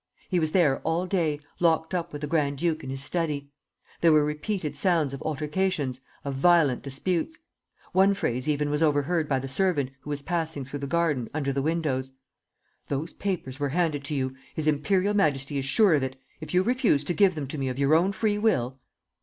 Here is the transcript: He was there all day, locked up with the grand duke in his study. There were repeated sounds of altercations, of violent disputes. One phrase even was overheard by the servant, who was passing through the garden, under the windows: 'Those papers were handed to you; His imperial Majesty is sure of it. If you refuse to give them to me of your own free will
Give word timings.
He 0.29 0.39
was 0.39 0.51
there 0.51 0.79
all 0.79 1.05
day, 1.05 1.39
locked 1.59 1.93
up 1.93 2.11
with 2.11 2.21
the 2.21 2.27
grand 2.27 2.57
duke 2.57 2.83
in 2.83 2.89
his 2.89 3.03
study. 3.03 3.51
There 3.99 4.11
were 4.11 4.25
repeated 4.25 4.75
sounds 4.75 5.13
of 5.13 5.21
altercations, 5.21 6.01
of 6.25 6.33
violent 6.33 6.81
disputes. 6.81 7.37
One 7.91 8.15
phrase 8.15 8.49
even 8.49 8.71
was 8.71 8.81
overheard 8.81 9.29
by 9.29 9.37
the 9.37 9.47
servant, 9.47 9.91
who 9.99 10.09
was 10.09 10.23
passing 10.23 10.65
through 10.65 10.79
the 10.79 10.87
garden, 10.87 11.29
under 11.35 11.53
the 11.53 11.61
windows: 11.61 12.13
'Those 12.87 13.13
papers 13.13 13.59
were 13.59 13.69
handed 13.77 14.03
to 14.05 14.15
you; 14.15 14.33
His 14.55 14.67
imperial 14.67 15.13
Majesty 15.13 15.59
is 15.59 15.65
sure 15.65 15.93
of 15.93 16.01
it. 16.01 16.15
If 16.39 16.51
you 16.51 16.63
refuse 16.63 17.03
to 17.03 17.13
give 17.13 17.35
them 17.35 17.45
to 17.49 17.59
me 17.59 17.69
of 17.69 17.77
your 17.77 17.93
own 17.93 18.11
free 18.11 18.39
will 18.39 18.79